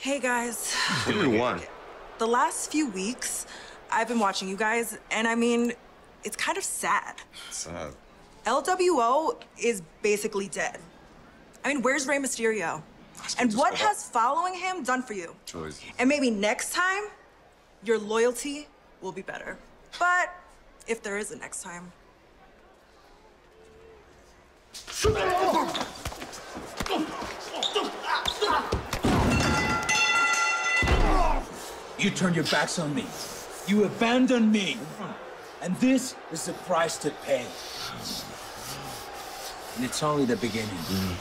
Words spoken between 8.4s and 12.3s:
LWO is basically dead. I mean, where's Rey